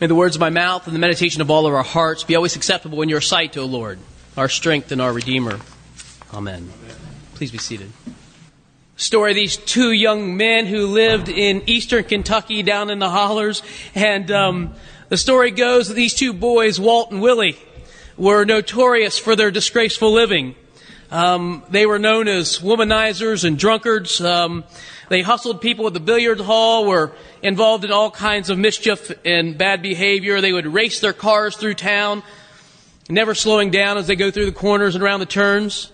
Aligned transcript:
May 0.00 0.06
the 0.06 0.14
words 0.14 0.34
of 0.34 0.40
my 0.40 0.48
mouth 0.48 0.86
and 0.86 0.96
the 0.96 0.98
meditation 0.98 1.42
of 1.42 1.50
all 1.50 1.66
of 1.66 1.74
our 1.74 1.82
hearts 1.82 2.24
be 2.24 2.34
always 2.34 2.56
acceptable 2.56 3.02
in 3.02 3.10
your 3.10 3.20
sight, 3.20 3.58
O 3.58 3.66
Lord, 3.66 3.98
our 4.34 4.48
strength 4.48 4.92
and 4.92 5.02
our 5.02 5.12
Redeemer. 5.12 5.60
Amen. 6.32 6.70
Please 7.34 7.50
be 7.50 7.58
seated. 7.58 7.92
Story 8.96 9.32
of 9.32 9.34
these 9.34 9.58
two 9.58 9.92
young 9.92 10.38
men 10.38 10.64
who 10.64 10.86
lived 10.86 11.28
in 11.28 11.64
eastern 11.68 12.04
Kentucky 12.04 12.62
down 12.62 12.88
in 12.88 12.98
the 12.98 13.10
hollers. 13.10 13.62
And 13.94 14.30
um, 14.30 14.74
the 15.10 15.18
story 15.18 15.50
goes 15.50 15.88
that 15.88 15.94
these 15.94 16.14
two 16.14 16.32
boys, 16.32 16.80
Walt 16.80 17.10
and 17.10 17.20
Willie, 17.20 17.58
were 18.16 18.46
notorious 18.46 19.18
for 19.18 19.36
their 19.36 19.50
disgraceful 19.50 20.12
living. 20.12 20.54
Um, 21.10 21.64
they 21.68 21.86
were 21.86 21.98
known 21.98 22.28
as 22.28 22.58
womanizers 22.58 23.44
and 23.44 23.58
drunkards. 23.58 24.20
Um, 24.20 24.64
they 25.08 25.22
hustled 25.22 25.60
people 25.60 25.88
at 25.88 25.92
the 25.92 26.00
billiard 26.00 26.40
hall, 26.40 26.86
were 26.86 27.12
involved 27.42 27.84
in 27.84 27.90
all 27.90 28.12
kinds 28.12 28.48
of 28.48 28.58
mischief 28.58 29.10
and 29.24 29.58
bad 29.58 29.82
behavior. 29.82 30.40
They 30.40 30.52
would 30.52 30.66
race 30.66 31.00
their 31.00 31.12
cars 31.12 31.56
through 31.56 31.74
town, 31.74 32.22
never 33.08 33.34
slowing 33.34 33.70
down 33.70 33.98
as 33.98 34.06
they 34.06 34.14
go 34.14 34.30
through 34.30 34.46
the 34.46 34.52
corners 34.52 34.94
and 34.94 35.02
around 35.02 35.18
the 35.18 35.26
turns. 35.26 35.90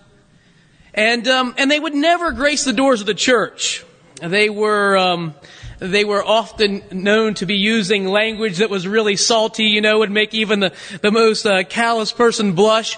And, 0.93 1.27
um, 1.27 1.55
and 1.57 1.69
they 1.69 1.79
would 1.79 1.95
never 1.95 2.31
grace 2.31 2.63
the 2.63 2.73
doors 2.73 3.01
of 3.01 3.07
the 3.07 3.15
church. 3.15 3.83
They 4.21 4.49
were, 4.49 4.97
um, 4.97 5.33
they 5.79 6.05
were 6.05 6.23
often 6.23 6.83
known 6.91 7.33
to 7.35 7.47
be 7.47 7.55
using 7.55 8.07
language 8.07 8.57
that 8.57 8.69
was 8.69 8.87
really 8.87 9.15
salty, 9.15 9.65
you 9.65 9.81
know, 9.81 9.99
would 9.99 10.11
make 10.11 10.35
even 10.35 10.59
the, 10.59 10.73
the 11.01 11.11
most 11.11 11.45
uh, 11.45 11.63
callous 11.63 12.11
person 12.11 12.53
blush. 12.53 12.97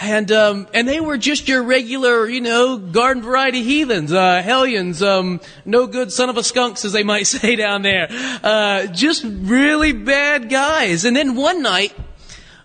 And, 0.00 0.30
um, 0.30 0.68
and 0.72 0.86
they 0.86 1.00
were 1.00 1.18
just 1.18 1.48
your 1.48 1.64
regular, 1.64 2.28
you 2.28 2.40
know, 2.40 2.78
garden 2.78 3.20
variety 3.20 3.64
heathens, 3.64 4.12
uh, 4.12 4.40
hellions, 4.42 5.02
um, 5.02 5.40
no 5.64 5.88
good 5.88 6.12
son 6.12 6.30
of 6.30 6.36
a 6.36 6.44
skunks, 6.44 6.84
as 6.84 6.92
they 6.92 7.02
might 7.02 7.26
say 7.26 7.56
down 7.56 7.82
there. 7.82 8.06
Uh, 8.10 8.86
just 8.86 9.24
really 9.26 9.92
bad 9.92 10.48
guys. 10.48 11.04
And 11.04 11.16
then 11.16 11.34
one 11.34 11.62
night, 11.62 11.96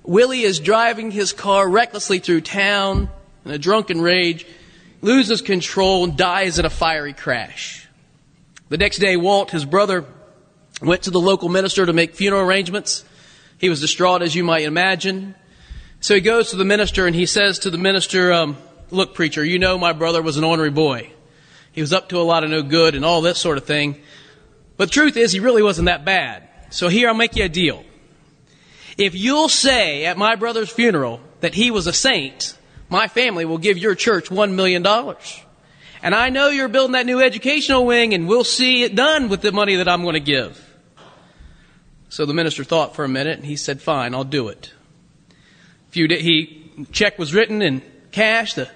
Willie 0.03 0.41
is 0.41 0.59
driving 0.59 1.09
his 1.09 1.33
car 1.33 1.67
recklessly 1.67 2.19
through 2.19 2.41
town 2.41 3.09
in 3.45 3.51
a 3.51 3.57
drunken 3.57 3.99
rage, 3.99 4.45
loses 5.01 5.41
control, 5.41 6.03
and 6.03 6.15
dies 6.15 6.59
in 6.59 6.65
a 6.65 6.69
fiery 6.69 7.13
crash. 7.13 7.87
The 8.69 8.77
next 8.77 8.99
day, 8.99 9.17
Walt, 9.17 9.49
his 9.49 9.65
brother, 9.65 10.05
went 10.83 11.03
to 11.03 11.11
the 11.11 11.19
local 11.19 11.49
minister 11.49 11.85
to 11.85 11.93
make 11.93 12.13
funeral 12.13 12.43
arrangements. 12.43 13.03
He 13.57 13.69
was 13.69 13.81
distraught, 13.81 14.21
as 14.21 14.35
you 14.35 14.43
might 14.43 14.63
imagine. 14.63 15.33
So 16.03 16.15
he 16.15 16.19
goes 16.19 16.49
to 16.49 16.57
the 16.57 16.65
minister 16.65 17.07
and 17.07 17.15
he 17.15 17.25
says 17.25 17.59
to 17.59 17.69
the 17.69 17.77
minister, 17.77 18.33
um, 18.33 18.57
Look, 18.91 19.13
preacher, 19.13 19.41
you 19.41 19.57
know 19.57 19.77
my 19.77 19.93
brother 19.93 20.21
was 20.21 20.35
an 20.35 20.43
ornery 20.43 20.69
boy. 20.69 21.13
He 21.71 21.79
was 21.79 21.93
up 21.93 22.09
to 22.09 22.19
a 22.19 22.27
lot 22.27 22.43
of 22.43 22.49
no 22.49 22.61
good 22.61 22.93
and 22.93 23.05
all 23.05 23.21
that 23.21 23.37
sort 23.37 23.57
of 23.57 23.63
thing. 23.63 24.01
But 24.75 24.89
the 24.89 24.95
truth 24.95 25.15
is, 25.15 25.31
he 25.31 25.39
really 25.39 25.63
wasn't 25.63 25.85
that 25.85 26.03
bad. 26.03 26.43
So 26.71 26.89
here 26.89 27.07
I'll 27.07 27.13
make 27.13 27.37
you 27.37 27.45
a 27.45 27.49
deal. 27.49 27.85
If 28.97 29.15
you'll 29.15 29.47
say 29.47 30.05
at 30.05 30.17
my 30.17 30.35
brother's 30.35 30.69
funeral 30.69 31.21
that 31.39 31.53
he 31.53 31.71
was 31.71 31.87
a 31.87 31.93
saint, 31.93 32.57
my 32.89 33.07
family 33.07 33.45
will 33.45 33.57
give 33.57 33.77
your 33.77 33.95
church 33.95 34.29
one 34.29 34.57
million 34.57 34.81
dollars. 34.81 35.41
And 36.01 36.13
I 36.13 36.27
know 36.31 36.49
you're 36.49 36.67
building 36.67 36.91
that 36.91 37.05
new 37.05 37.21
educational 37.21 37.85
wing 37.85 38.13
and 38.13 38.27
we'll 38.27 38.43
see 38.43 38.83
it 38.83 38.93
done 38.93 39.29
with 39.29 39.39
the 39.39 39.53
money 39.53 39.77
that 39.77 39.87
I'm 39.87 40.01
going 40.01 40.15
to 40.15 40.19
give. 40.19 40.61
So 42.09 42.25
the 42.25 42.33
minister 42.33 42.65
thought 42.65 42.93
for 42.93 43.05
a 43.05 43.09
minute 43.09 43.37
and 43.37 43.47
he 43.47 43.55
said, 43.55 43.81
fine, 43.81 44.13
I'll 44.13 44.25
do 44.25 44.49
it 44.49 44.73
few 45.93 46.07
he 46.07 46.71
check 46.91 47.19
was 47.19 47.35
written 47.35 47.61
in 47.61 47.83
cash. 48.11 48.55
The, 48.55 48.67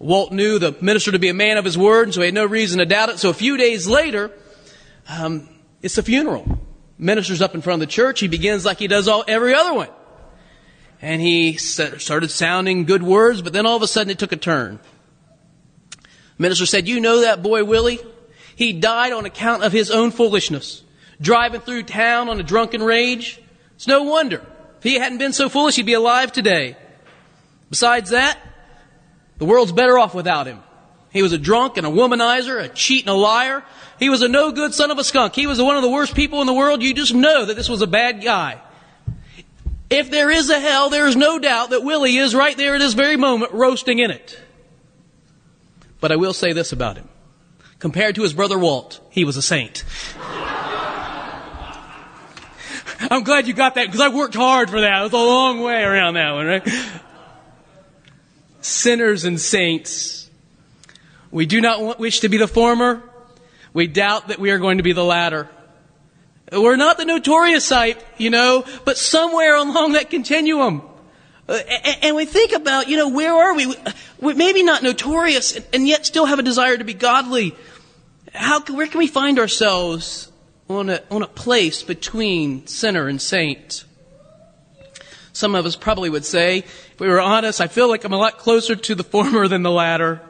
Walt 0.00 0.32
knew 0.32 0.58
the 0.58 0.76
minister 0.80 1.12
to 1.12 1.20
be 1.20 1.28
a 1.28 1.34
man 1.34 1.56
of 1.56 1.64
his 1.64 1.78
word, 1.78 2.08
and 2.08 2.14
so 2.14 2.20
he 2.20 2.26
had 2.26 2.34
no 2.34 2.44
reason 2.44 2.80
to 2.80 2.84
doubt 2.84 3.10
it. 3.10 3.20
So 3.20 3.30
a 3.30 3.34
few 3.34 3.56
days 3.56 3.86
later, 3.86 4.32
um, 5.08 5.48
it's 5.82 5.94
the 5.94 6.02
funeral. 6.02 6.58
Minister's 6.98 7.40
up 7.40 7.54
in 7.54 7.60
front 7.60 7.80
of 7.80 7.88
the 7.88 7.92
church. 7.92 8.18
He 8.18 8.26
begins 8.26 8.64
like 8.64 8.78
he 8.78 8.88
does 8.88 9.06
all 9.06 9.24
every 9.28 9.54
other 9.54 9.72
one, 9.72 9.88
and 11.00 11.22
he 11.22 11.54
started 11.54 12.32
sounding 12.32 12.86
good 12.86 13.04
words. 13.04 13.40
But 13.40 13.52
then 13.52 13.66
all 13.66 13.76
of 13.76 13.82
a 13.82 13.86
sudden, 13.86 14.10
it 14.10 14.18
took 14.18 14.32
a 14.32 14.36
turn. 14.36 14.80
Minister 16.38 16.66
said, 16.66 16.88
"You 16.88 17.00
know 17.00 17.20
that 17.20 17.40
boy 17.40 17.62
Willie? 17.62 18.00
He 18.56 18.72
died 18.72 19.12
on 19.12 19.26
account 19.26 19.62
of 19.62 19.72
his 19.72 19.92
own 19.92 20.10
foolishness, 20.10 20.82
driving 21.20 21.60
through 21.60 21.84
town 21.84 22.28
on 22.28 22.40
a 22.40 22.42
drunken 22.42 22.82
rage. 22.82 23.40
It's 23.76 23.86
no 23.86 24.02
wonder 24.02 24.44
if 24.84 24.90
he 24.90 24.98
hadn't 24.98 25.16
been 25.16 25.32
so 25.32 25.48
foolish, 25.48 25.76
he'd 25.76 25.86
be 25.86 25.94
alive 25.94 26.30
today. 26.30 26.76
Besides 27.70 28.10
that, 28.10 28.38
the 29.38 29.46
world's 29.46 29.72
better 29.72 29.98
off 29.98 30.14
without 30.14 30.46
him. 30.46 30.62
He 31.10 31.22
was 31.22 31.32
a 31.32 31.38
drunk 31.38 31.78
and 31.78 31.86
a 31.86 31.90
womanizer, 31.90 32.62
a 32.62 32.68
cheat 32.68 33.04
and 33.04 33.08
a 33.08 33.14
liar. 33.14 33.64
He 33.98 34.10
was 34.10 34.20
a 34.20 34.28
no 34.28 34.52
good 34.52 34.74
son 34.74 34.90
of 34.90 34.98
a 34.98 35.04
skunk. 35.04 35.34
He 35.34 35.46
was 35.46 35.58
one 35.62 35.76
of 35.76 35.82
the 35.82 35.88
worst 35.88 36.14
people 36.14 36.42
in 36.42 36.46
the 36.46 36.52
world. 36.52 36.82
You 36.82 36.92
just 36.92 37.14
know 37.14 37.46
that 37.46 37.56
this 37.56 37.66
was 37.66 37.80
a 37.80 37.86
bad 37.86 38.22
guy. 38.22 38.60
If 39.88 40.10
there 40.10 40.30
is 40.30 40.50
a 40.50 40.60
hell, 40.60 40.90
there 40.90 41.06
is 41.06 41.16
no 41.16 41.38
doubt 41.38 41.70
that 41.70 41.82
Willie 41.82 42.18
is 42.18 42.34
right 42.34 42.54
there 42.54 42.74
at 42.74 42.78
this 42.78 42.92
very 42.92 43.16
moment 43.16 43.52
roasting 43.52 44.00
in 44.00 44.10
it. 44.10 44.38
But 45.98 46.12
I 46.12 46.16
will 46.16 46.34
say 46.34 46.52
this 46.52 46.72
about 46.72 46.98
him. 46.98 47.08
Compared 47.78 48.16
to 48.16 48.22
his 48.22 48.34
brother 48.34 48.58
Walt, 48.58 49.00
he 49.08 49.24
was 49.24 49.38
a 49.38 49.42
saint. 49.42 49.82
I'm 53.14 53.22
glad 53.22 53.46
you 53.46 53.54
got 53.54 53.76
that 53.76 53.86
because 53.86 54.00
I 54.00 54.08
worked 54.08 54.34
hard 54.34 54.68
for 54.68 54.80
that. 54.80 55.00
It 55.00 55.04
was 55.04 55.12
a 55.12 55.16
long 55.16 55.60
way 55.60 55.84
around 55.84 56.14
that 56.14 56.32
one, 56.32 56.46
right? 56.46 56.68
Sinners 58.60 59.24
and 59.24 59.40
saints. 59.40 60.28
We 61.30 61.46
do 61.46 61.60
not 61.60 62.00
wish 62.00 62.20
to 62.20 62.28
be 62.28 62.38
the 62.38 62.48
former. 62.48 63.04
We 63.72 63.86
doubt 63.86 64.28
that 64.28 64.40
we 64.40 64.50
are 64.50 64.58
going 64.58 64.78
to 64.78 64.82
be 64.82 64.94
the 64.94 65.04
latter. 65.04 65.48
We're 66.50 66.74
not 66.74 66.96
the 66.96 67.04
notorious 67.04 67.68
type, 67.68 68.04
you 68.18 68.30
know, 68.30 68.64
but 68.84 68.98
somewhere 68.98 69.54
along 69.54 69.92
that 69.92 70.10
continuum. 70.10 70.82
Uh, 71.48 71.60
and 72.02 72.16
we 72.16 72.24
think 72.24 72.50
about, 72.50 72.88
you 72.88 72.96
know, 72.96 73.10
where 73.10 73.32
are 73.32 73.54
we? 73.54 73.76
We're 74.20 74.34
maybe 74.34 74.64
not 74.64 74.82
notorious 74.82 75.56
and 75.72 75.86
yet 75.86 76.04
still 76.04 76.26
have 76.26 76.40
a 76.40 76.42
desire 76.42 76.76
to 76.76 76.84
be 76.84 76.94
godly. 76.94 77.54
How, 78.32 78.60
where 78.64 78.88
can 78.88 78.98
we 78.98 79.06
find 79.06 79.38
ourselves 79.38 80.32
on 80.68 80.90
a, 80.90 81.02
on 81.10 81.22
a 81.22 81.26
place 81.26 81.82
between 81.82 82.66
sinner 82.66 83.08
and 83.08 83.20
saint. 83.20 83.84
Some 85.32 85.54
of 85.54 85.66
us 85.66 85.76
probably 85.76 86.10
would 86.10 86.24
say, 86.24 86.58
if 86.58 87.00
we 87.00 87.08
were 87.08 87.20
honest, 87.20 87.60
I 87.60 87.66
feel 87.66 87.88
like 87.88 88.04
I'm 88.04 88.12
a 88.12 88.18
lot 88.18 88.38
closer 88.38 88.76
to 88.76 88.94
the 88.94 89.04
former 89.04 89.48
than 89.48 89.62
the 89.62 89.70
latter. 89.70 90.20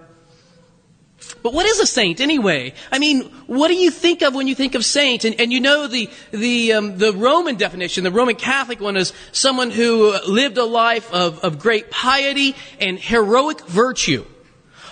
But 1.43 1.53
what 1.53 1.67
is 1.67 1.79
a 1.79 1.87
saint 1.87 2.21
anyway? 2.21 2.75
I 2.91 2.99
mean, 2.99 3.23
what 3.47 3.69
do 3.69 3.75
you 3.75 3.91
think 3.91 4.23
of 4.23 4.35
when 4.35 4.47
you 4.47 4.55
think 4.55 4.75
of 4.75 4.85
saint? 4.85 5.25
And, 5.25 5.39
and 5.39 5.53
you 5.53 5.61
know 5.61 5.87
the 5.87 6.11
the 6.31 6.73
um, 6.73 6.99
the 6.99 7.13
Roman 7.13 7.57
definition, 7.57 8.05
the 8.05 8.11
Roman 8.11 8.37
Catholic 8.37 8.81
one, 8.81 8.97
is 8.97 9.13
someone 9.33 9.71
who 9.71 10.19
lived 10.27 10.59
a 10.59 10.65
life 10.65 11.13
of, 11.13 11.41
of 11.41 11.59
great 11.59 11.91
piety 11.91 12.55
and 12.81 12.99
heroic 12.99 13.61
virtue, 13.67 14.25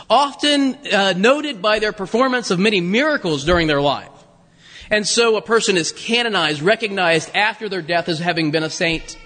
often 0.08 0.74
uh, 0.92 1.14
noted 1.16 1.62
by 1.62 1.78
their 1.78 1.92
performance 1.92 2.50
of 2.50 2.58
many 2.58 2.80
miracles 2.80 3.44
during 3.44 3.66
their 3.66 3.80
life. 3.80 4.11
And 4.92 5.08
so 5.08 5.36
a 5.36 5.42
person 5.42 5.78
is 5.78 5.90
canonized, 5.90 6.60
recognized 6.60 7.34
after 7.34 7.70
their 7.70 7.80
death 7.80 8.10
as 8.10 8.18
having 8.18 8.50
been 8.50 8.62
a 8.62 8.68
saint, 8.68 9.16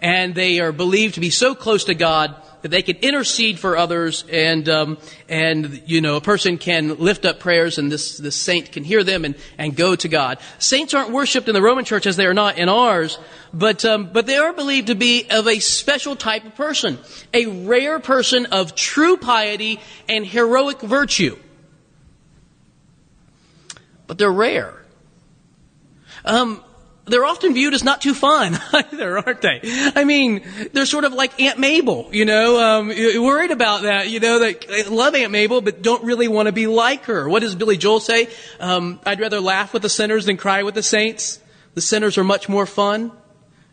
and 0.00 0.32
they 0.32 0.60
are 0.60 0.70
believed 0.70 1.14
to 1.14 1.20
be 1.20 1.30
so 1.30 1.56
close 1.56 1.82
to 1.86 1.94
God 1.94 2.36
that 2.62 2.68
they 2.68 2.82
can 2.82 2.98
intercede 2.98 3.58
for 3.58 3.76
others, 3.76 4.24
and 4.30 4.68
um, 4.68 4.96
and 5.28 5.82
you 5.86 6.00
know 6.00 6.14
a 6.14 6.20
person 6.20 6.56
can 6.56 6.98
lift 6.98 7.24
up 7.24 7.40
prayers, 7.40 7.78
and 7.78 7.90
this 7.90 8.16
this 8.18 8.36
saint 8.36 8.70
can 8.70 8.84
hear 8.84 9.02
them 9.02 9.24
and 9.24 9.34
and 9.58 9.74
go 9.74 9.96
to 9.96 10.06
God. 10.06 10.38
Saints 10.60 10.94
aren't 10.94 11.10
worshipped 11.10 11.48
in 11.48 11.54
the 11.54 11.62
Roman 11.62 11.84
Church 11.84 12.06
as 12.06 12.16
they 12.16 12.26
are 12.26 12.34
not 12.34 12.56
in 12.56 12.68
ours, 12.68 13.18
but 13.52 13.84
um, 13.84 14.12
but 14.12 14.26
they 14.26 14.36
are 14.36 14.52
believed 14.52 14.86
to 14.86 14.94
be 14.94 15.26
of 15.30 15.48
a 15.48 15.58
special 15.58 16.14
type 16.14 16.44
of 16.44 16.54
person, 16.54 16.96
a 17.34 17.46
rare 17.66 17.98
person 17.98 18.46
of 18.46 18.76
true 18.76 19.16
piety 19.16 19.80
and 20.08 20.24
heroic 20.24 20.80
virtue. 20.80 21.36
But 24.06 24.18
they're 24.18 24.30
rare. 24.30 24.77
Um, 26.28 26.62
they're 27.06 27.24
often 27.24 27.54
viewed 27.54 27.74
as 27.74 27.82
not 27.82 28.00
too 28.02 28.14
fun 28.14 28.58
either, 28.72 29.18
aren't 29.18 29.40
they? 29.40 29.60
I 29.96 30.04
mean, 30.04 30.42
they're 30.72 30.86
sort 30.86 31.04
of 31.04 31.14
like 31.14 31.40
Aunt 31.40 31.58
Mabel, 31.58 32.08
you 32.12 32.24
know, 32.24 32.60
um, 32.60 32.88
worried 32.88 33.50
about 33.50 33.82
that, 33.82 34.10
you 34.10 34.20
know, 34.20 34.40
that 34.40 34.68
they 34.68 34.84
love 34.84 35.14
Aunt 35.14 35.32
Mabel, 35.32 35.60
but 35.62 35.82
don't 35.82 36.04
really 36.04 36.28
want 36.28 36.46
to 36.46 36.52
be 36.52 36.66
like 36.66 37.04
her. 37.04 37.28
What 37.28 37.40
does 37.40 37.54
Billy 37.54 37.78
Joel 37.78 38.00
say? 38.00 38.28
Um, 38.60 39.00
I'd 39.04 39.20
rather 39.20 39.40
laugh 39.40 39.72
with 39.72 39.82
the 39.82 39.88
sinners 39.88 40.26
than 40.26 40.36
cry 40.36 40.62
with 40.62 40.74
the 40.74 40.82
saints. 40.82 41.40
The 41.74 41.80
sinners 41.80 42.18
are 42.18 42.24
much 42.24 42.48
more 42.48 42.66
fun. 42.66 43.12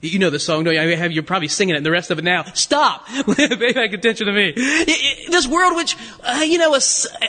You 0.02 0.20
know 0.20 0.30
the 0.30 0.40
song, 0.40 0.64
don't 0.64 0.76
you? 0.76 0.80
I 0.80 0.96
have, 0.96 1.12
you're 1.12 1.24
probably 1.24 1.48
singing 1.48 1.76
it 1.76 1.78
and 1.78 1.86
the 1.86 1.92
rest 1.92 2.12
of 2.12 2.20
it 2.20 2.24
now. 2.24 2.44
Stop! 2.54 3.08
Pay 3.36 3.74
back 3.74 3.92
attention 3.92 4.28
to 4.28 4.34
me. 4.34 4.52
This 4.52 5.48
world 5.48 5.76
which, 5.76 5.98
uh, 6.24 6.44
you 6.46 6.58
know, 6.58 6.76
a, 6.76 6.82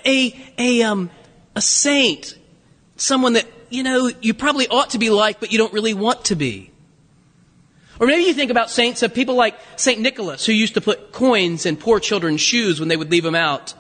a, 0.04 0.52
a, 0.58 0.82
um, 0.82 1.10
a 1.54 1.62
saint, 1.62 2.36
someone 2.96 3.32
that 3.32 3.46
you 3.70 3.82
know, 3.82 4.10
you 4.20 4.34
probably 4.34 4.68
ought 4.68 4.90
to 4.90 4.98
be 4.98 5.10
like, 5.10 5.40
but 5.40 5.52
you 5.52 5.58
don't 5.58 5.72
really 5.72 5.94
want 5.94 6.26
to 6.26 6.34
be. 6.34 6.70
Or 7.98 8.06
maybe 8.06 8.24
you 8.24 8.34
think 8.34 8.50
about 8.50 8.70
saints 8.70 9.02
of 9.02 9.14
people 9.14 9.34
like 9.34 9.58
St. 9.76 10.00
Nicholas, 10.00 10.44
who 10.44 10.52
used 10.52 10.74
to 10.74 10.80
put 10.80 11.12
coins 11.12 11.64
in 11.64 11.76
poor 11.76 11.98
children's 11.98 12.40
shoes 12.40 12.78
when 12.78 12.88
they 12.88 12.96
would 12.96 13.10
leave 13.10 13.22
them 13.22 13.34
out. 13.34 13.74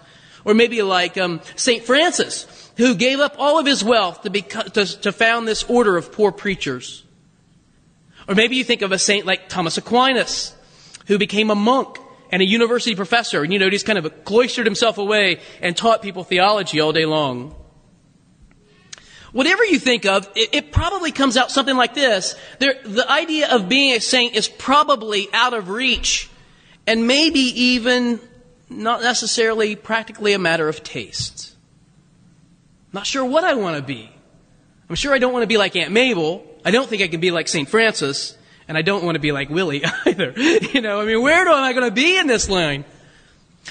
Or 0.44 0.54
maybe 0.54 0.80
like 0.82 1.18
um, 1.18 1.40
St. 1.56 1.84
Francis, 1.84 2.70
who 2.76 2.94
gave 2.94 3.20
up 3.20 3.34
all 3.38 3.58
of 3.58 3.66
his 3.66 3.84
wealth 3.84 4.22
to, 4.22 4.30
be, 4.30 4.42
to, 4.42 4.86
to 5.02 5.12
found 5.12 5.46
this 5.46 5.64
order 5.64 5.96
of 5.96 6.12
poor 6.12 6.32
preachers. 6.32 7.04
Or 8.28 8.34
maybe 8.34 8.56
you 8.56 8.64
think 8.64 8.82
of 8.82 8.92
a 8.92 8.98
saint 8.98 9.26
like 9.26 9.48
Thomas 9.48 9.76
Aquinas, 9.76 10.54
who 11.06 11.18
became 11.18 11.50
a 11.50 11.54
monk 11.54 11.98
and 12.30 12.42
a 12.42 12.44
university 12.44 12.96
professor, 12.96 13.42
and 13.42 13.52
you 13.52 13.58
know, 13.58 13.70
he's 13.70 13.82
kind 13.82 13.98
of 13.98 14.24
cloistered 14.24 14.66
himself 14.66 14.98
away 14.98 15.40
and 15.62 15.76
taught 15.76 16.02
people 16.02 16.24
theology 16.24 16.80
all 16.80 16.92
day 16.92 17.06
long. 17.06 17.54
Whatever 19.32 19.64
you 19.64 19.78
think 19.78 20.06
of, 20.06 20.28
it, 20.34 20.54
it 20.54 20.72
probably 20.72 21.12
comes 21.12 21.36
out 21.36 21.50
something 21.50 21.76
like 21.76 21.94
this. 21.94 22.36
There, 22.58 22.74
the 22.84 23.10
idea 23.10 23.48
of 23.48 23.68
being 23.68 23.92
a 23.92 24.00
saint 24.00 24.34
is 24.34 24.48
probably 24.48 25.28
out 25.32 25.52
of 25.52 25.68
reach 25.68 26.30
and 26.86 27.06
maybe 27.06 27.40
even 27.40 28.20
not 28.68 29.02
necessarily 29.02 29.76
practically 29.76 30.32
a 30.32 30.38
matter 30.38 30.68
of 30.68 30.82
taste. 30.82 31.54
Not 32.92 33.06
sure 33.06 33.24
what 33.24 33.44
I 33.44 33.54
want 33.54 33.76
to 33.76 33.82
be. 33.82 34.10
I'm 34.88 34.96
sure 34.96 35.12
I 35.12 35.18
don't 35.18 35.32
want 35.32 35.42
to 35.42 35.48
be 35.48 35.58
like 35.58 35.74
Aunt 35.76 35.92
Mabel. 35.92 36.46
I 36.64 36.70
don't 36.70 36.88
think 36.88 37.02
I 37.02 37.08
can 37.08 37.20
be 37.20 37.30
like 37.30 37.48
St. 37.48 37.68
Francis. 37.68 38.36
And 38.68 38.76
I 38.76 38.82
don't 38.82 39.04
want 39.04 39.14
to 39.14 39.20
be 39.20 39.32
like 39.32 39.48
Willie 39.48 39.84
either. 40.06 40.32
You 40.36 40.80
know, 40.80 41.00
I 41.00 41.04
mean, 41.04 41.22
where 41.22 41.46
am 41.46 41.62
I 41.62 41.72
going 41.72 41.84
to 41.88 41.94
be 41.94 42.18
in 42.18 42.26
this 42.26 42.48
line? 42.48 42.84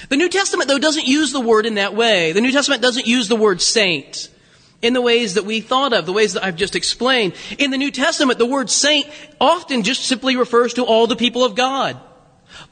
The 0.08 0.16
New 0.16 0.28
Testament, 0.28 0.68
though, 0.68 0.78
doesn't 0.78 1.06
use 1.06 1.32
the 1.32 1.40
word 1.40 1.66
in 1.66 1.74
that 1.74 1.94
way. 1.94 2.32
The 2.32 2.40
New 2.40 2.52
Testament 2.52 2.82
doesn't 2.82 3.06
use 3.06 3.28
the 3.28 3.36
word 3.36 3.60
saint 3.60 4.28
in 4.82 4.92
the 4.92 5.00
ways 5.00 5.34
that 5.34 5.44
we 5.44 5.60
thought 5.60 5.92
of, 5.92 6.06
the 6.06 6.12
ways 6.12 6.34
that 6.34 6.44
I've 6.44 6.56
just 6.56 6.76
explained. 6.76 7.34
In 7.58 7.70
the 7.70 7.78
New 7.78 7.90
Testament, 7.90 8.38
the 8.38 8.46
word 8.46 8.70
saint 8.70 9.06
often 9.40 9.82
just 9.82 10.04
simply 10.04 10.36
refers 10.36 10.74
to 10.74 10.84
all 10.84 11.06
the 11.06 11.16
people 11.16 11.44
of 11.44 11.54
God. 11.54 11.98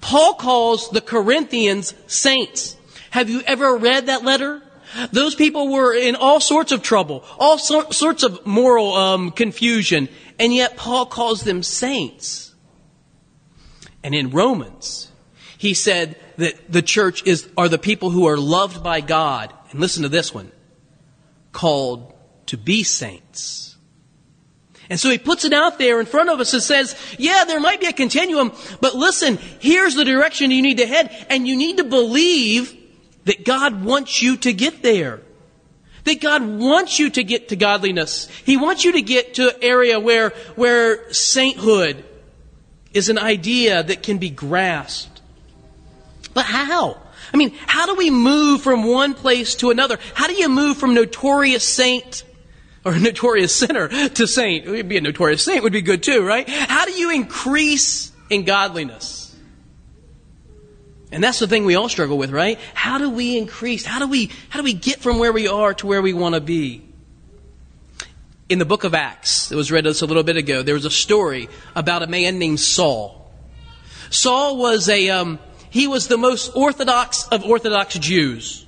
Paul 0.01 0.35
calls 0.35 0.91
the 0.91 1.01
Corinthians 1.01 1.95
saints. 2.07 2.77
Have 3.11 3.31
you 3.31 3.43
ever 3.47 3.77
read 3.77 4.07
that 4.07 4.25
letter? 4.25 4.63
Those 5.13 5.35
people 5.35 5.69
were 5.69 5.95
in 5.95 6.15
all 6.15 6.41
sorts 6.41 6.73
of 6.73 6.83
trouble, 6.83 7.25
all 7.39 7.59
so- 7.59 7.91
sorts 7.91 8.23
of 8.23 8.47
moral 8.47 8.95
um, 8.95 9.31
confusion, 9.31 10.09
and 10.39 10.55
yet 10.55 10.77
Paul 10.77 11.07
calls 11.07 11.43
them 11.43 11.63
saints. 11.63 12.55
And 14.03 14.15
in 14.15 14.31
Romans, 14.31 15.11
he 15.59 15.75
said 15.75 16.17
that 16.37 16.71
the 16.71 16.83
church 16.83 17.27
is, 17.27 17.49
are 17.57 17.69
the 17.69 17.79
people 17.79 18.11
who 18.11 18.27
are 18.27 18.37
loved 18.37 18.83
by 18.83 19.01
God. 19.01 19.53
And 19.71 19.81
listen 19.81 20.03
to 20.03 20.09
this 20.09 20.33
one 20.33 20.53
called 21.55 22.13
to 22.47 22.59
be 22.59 22.83
saints. 22.83 23.77
And 24.91 25.01
so 25.01 25.09
he 25.09 25.17
puts 25.17 25.47
it 25.47 25.55
out 25.55 25.79
there 25.79 25.99
in 25.99 26.05
front 26.05 26.29
of 26.29 26.41
us 26.41 26.53
and 26.53 26.63
says, 26.63 26.95
yeah, 27.19 27.45
there 27.47 27.59
might 27.61 27.81
be 27.81 27.87
a 27.87 27.93
continuum, 27.93 28.53
but 28.83 28.95
listen, 28.95 29.39
here's 29.59 29.95
the 29.95 30.05
direction 30.05 30.51
you 30.51 30.61
need 30.61 30.77
to 30.77 30.87
head, 30.87 31.27
and 31.31 31.49
you 31.49 31.57
need 31.57 31.79
to 31.79 31.85
believe 31.85 32.77
that 33.25 33.47
God 33.47 33.83
wants 33.83 34.21
you 34.21 34.37
to 34.39 34.53
get 34.53 34.83
there. 34.83 35.23
That 36.05 36.21
God 36.21 36.45
wants 36.45 36.99
you 36.99 37.09
to 37.09 37.25
get 37.25 37.49
to 37.49 37.57
godliness. 37.57 38.29
He 38.45 38.59
wants 38.59 38.85
you 38.85 38.93
to 38.93 39.01
get 39.01 39.35
to 39.35 39.55
an 39.55 39.63
area 39.63 39.99
where, 39.99 40.31
where 40.55 41.11
sainthood 41.15 42.05
is 42.93 43.09
an 43.09 43.19
idea 43.19 43.83
that 43.83 44.03
can 44.03 44.19
be 44.19 44.29
grasped. 44.29 45.23
But 46.35 46.45
how? 46.45 47.01
I 47.35 47.37
mean, 47.37 47.53
how 47.67 47.87
do 47.87 47.97
we 47.97 48.11
move 48.11 48.63
from 48.63 48.85
one 48.85 49.13
place 49.13 49.57
to 49.57 49.71
another? 49.71 49.99
How 50.15 50.29
do 50.29 50.35
you 50.35 50.49
move 50.49 50.77
from 50.77 50.95
notorious 50.95 51.67
saint 51.67 52.23
or 52.85 52.97
notorious 52.99 53.53
sinner 53.53 53.89
to 53.89 54.27
saint? 54.29 54.67
It 54.67 54.71
would 54.71 54.89
be 54.89 54.99
a 54.99 55.01
notorious 55.01 55.45
saint 55.45 55.65
would 55.65 55.73
be 55.73 55.83
good 55.83 56.05
too, 56.05 56.25
right? 56.25 56.49
How 56.49 56.85
do 56.85 56.93
you 56.93 57.11
increase 57.11 58.13
in 58.31 58.45
godliness? 58.45 59.35
And 61.11 61.23
that's 61.23 61.41
the 61.41 61.49
thing 61.49 61.65
we 61.65 61.75
all 61.75 61.89
struggle 61.89 62.19
with, 62.19 62.31
right? 62.31 62.59
How 62.73 62.99
do 62.99 63.11
we 63.11 63.37
increase? 63.37 63.85
How 63.85 63.99
do 63.99 64.07
we, 64.07 64.31
how 64.49 64.61
do 64.61 64.65
we 64.65 64.73
get 64.73 65.01
from 65.01 65.19
where 65.19 65.33
we 65.33 65.49
are 65.49 65.75
to 65.75 65.87
where 65.89 66.03
we 66.03 66.13
want 66.13 66.37
to 66.37 66.41
be? 66.41 66.83
In 68.49 68.61
the 68.61 68.65
book 68.65 68.85
of 68.85 68.95
Acts, 68.95 69.49
that 69.49 69.57
was 69.57 69.73
read 69.73 69.89
us 69.89 70.03
a 70.03 70.07
little 70.07 70.23
bit 70.23 70.37
ago, 70.37 70.63
there 70.63 70.75
was 70.75 70.85
a 70.85 70.91
story 70.91 71.49
about 71.75 72.05
a 72.05 72.07
man 72.07 72.39
named 72.39 72.61
Saul. 72.61 73.33
Saul 74.11 74.57
was 74.57 74.89
a, 74.89 75.11
um, 75.11 75.41
he 75.75 75.89
was 75.89 76.07
the 76.07 76.17
most 76.17 76.53
orthodox 76.55 77.27
of 77.33 77.45
orthodox 77.45 77.99
Jews. 77.99 78.65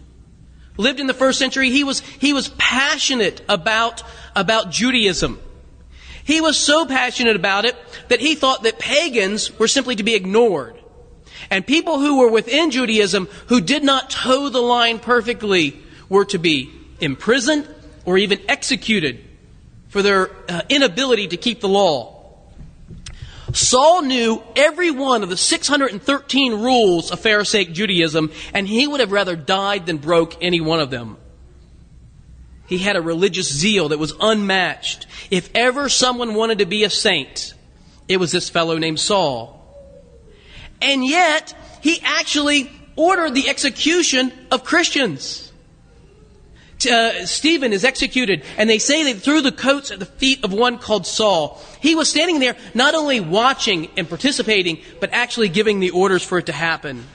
Lived 0.76 0.98
in 0.98 1.06
the 1.06 1.14
first 1.14 1.38
century. 1.38 1.70
He 1.70 1.84
was, 1.84 2.00
he 2.00 2.32
was 2.32 2.48
passionate 2.58 3.42
about, 3.48 4.02
about 4.34 4.72
Judaism. 4.72 5.40
He 6.24 6.40
was 6.40 6.58
so 6.58 6.84
passionate 6.84 7.36
about 7.36 7.64
it 7.64 7.76
that 8.08 8.18
he 8.18 8.34
thought 8.34 8.64
that 8.64 8.80
pagans 8.80 9.56
were 9.56 9.68
simply 9.68 9.94
to 9.94 10.02
be 10.02 10.16
ignored. 10.16 10.74
And 11.48 11.64
people 11.64 12.00
who 12.00 12.18
were 12.18 12.28
within 12.28 12.72
Judaism 12.72 13.28
who 13.46 13.60
did 13.60 13.84
not 13.84 14.10
toe 14.10 14.48
the 14.48 14.60
line 14.60 14.98
perfectly 14.98 15.80
were 16.08 16.24
to 16.24 16.38
be 16.38 16.72
imprisoned 17.00 17.72
or 18.04 18.18
even 18.18 18.40
executed 18.48 19.24
for 19.86 20.02
their 20.02 20.30
uh, 20.48 20.62
inability 20.68 21.28
to 21.28 21.36
keep 21.36 21.60
the 21.60 21.68
law. 21.68 22.15
Saul 23.56 24.02
knew 24.02 24.42
every 24.54 24.90
one 24.90 25.22
of 25.22 25.30
the 25.30 25.36
613 25.36 26.52
rules 26.52 27.10
of 27.10 27.20
Pharisaic 27.20 27.72
Judaism, 27.72 28.30
and 28.52 28.68
he 28.68 28.86
would 28.86 29.00
have 29.00 29.12
rather 29.12 29.34
died 29.34 29.86
than 29.86 29.96
broke 29.96 30.36
any 30.42 30.60
one 30.60 30.78
of 30.78 30.90
them. 30.90 31.16
He 32.66 32.78
had 32.78 32.96
a 32.96 33.00
religious 33.00 33.50
zeal 33.50 33.88
that 33.88 33.98
was 33.98 34.12
unmatched. 34.20 35.06
If 35.30 35.48
ever 35.54 35.88
someone 35.88 36.34
wanted 36.34 36.58
to 36.58 36.66
be 36.66 36.84
a 36.84 36.90
saint, 36.90 37.54
it 38.08 38.18
was 38.18 38.30
this 38.30 38.50
fellow 38.50 38.76
named 38.76 39.00
Saul. 39.00 39.54
And 40.82 41.02
yet, 41.02 41.54
he 41.80 41.98
actually 42.02 42.70
ordered 42.94 43.34
the 43.34 43.48
execution 43.48 44.32
of 44.50 44.64
Christians. 44.64 45.45
Uh, 46.84 47.24
Stephen 47.24 47.72
is 47.72 47.84
executed, 47.84 48.44
and 48.58 48.68
they 48.68 48.78
say 48.78 49.02
they 49.02 49.14
threw 49.14 49.40
the 49.40 49.50
coats 49.52 49.90
at 49.90 49.98
the 49.98 50.06
feet 50.06 50.44
of 50.44 50.52
one 50.52 50.78
called 50.78 51.06
Saul. 51.06 51.60
He 51.80 51.94
was 51.94 52.10
standing 52.10 52.38
there, 52.38 52.56
not 52.74 52.94
only 52.94 53.18
watching 53.18 53.88
and 53.96 54.06
participating, 54.08 54.82
but 55.00 55.12
actually 55.12 55.48
giving 55.48 55.80
the 55.80 55.90
orders 55.90 56.22
for 56.22 56.38
it 56.38 56.46
to 56.46 56.52
happen. 56.52 57.06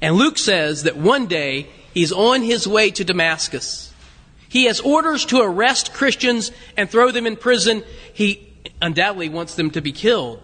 And 0.00 0.14
Luke 0.14 0.38
says 0.38 0.84
that 0.84 0.96
one 0.96 1.26
day 1.26 1.68
he's 1.94 2.12
on 2.12 2.42
his 2.42 2.68
way 2.68 2.90
to 2.92 3.04
Damascus. 3.04 3.92
He 4.48 4.64
has 4.66 4.78
orders 4.80 5.24
to 5.26 5.40
arrest 5.40 5.92
Christians 5.92 6.52
and 6.76 6.88
throw 6.88 7.10
them 7.10 7.26
in 7.26 7.36
prison. 7.36 7.82
He 8.12 8.52
undoubtedly 8.80 9.28
wants 9.28 9.56
them 9.56 9.70
to 9.72 9.80
be 9.80 9.92
killed. 9.92 10.40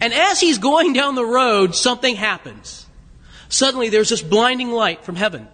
And 0.00 0.12
as 0.12 0.40
he's 0.40 0.58
going 0.58 0.92
down 0.92 1.14
the 1.14 1.24
road, 1.24 1.74
something 1.74 2.16
happens. 2.16 2.86
Suddenly 3.48 3.90
there's 3.90 4.08
this 4.08 4.22
blinding 4.22 4.72
light 4.72 5.04
from 5.04 5.16
heaven. 5.16 5.48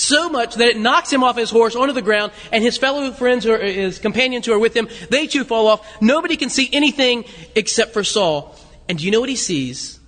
So 0.00 0.28
much 0.28 0.54
that 0.56 0.68
it 0.68 0.78
knocks 0.78 1.12
him 1.12 1.22
off 1.22 1.36
his 1.36 1.50
horse 1.50 1.76
onto 1.76 1.92
the 1.92 2.02
ground, 2.02 2.32
and 2.50 2.62
his 2.62 2.78
fellow 2.78 3.10
friends 3.12 3.46
or 3.46 3.58
his 3.58 3.98
companions 3.98 4.46
who 4.46 4.52
are 4.52 4.58
with 4.58 4.74
him, 4.74 4.88
they 5.10 5.26
too 5.26 5.44
fall 5.44 5.66
off. 5.66 6.02
Nobody 6.02 6.36
can 6.36 6.48
see 6.48 6.68
anything 6.72 7.24
except 7.54 7.92
for 7.92 8.04
Saul. 8.04 8.56
And 8.88 8.98
do 8.98 9.04
you 9.04 9.10
know 9.10 9.20
what 9.20 9.28
he 9.28 9.36
sees? 9.36 10.00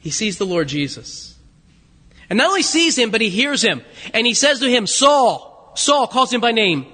He 0.00 0.10
sees 0.10 0.38
the 0.38 0.46
Lord 0.46 0.68
Jesus. 0.68 1.36
And 2.28 2.38
not 2.38 2.48
only 2.48 2.62
sees 2.62 2.96
him, 2.96 3.10
but 3.10 3.20
he 3.20 3.28
hears 3.28 3.60
him. 3.60 3.82
And 4.14 4.26
he 4.26 4.34
says 4.34 4.60
to 4.60 4.70
him, 4.70 4.86
Saul, 4.86 5.72
Saul 5.74 6.06
calls 6.06 6.32
him 6.32 6.40
by 6.40 6.52
name. 6.52 6.86